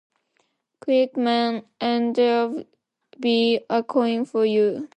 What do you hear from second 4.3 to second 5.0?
you.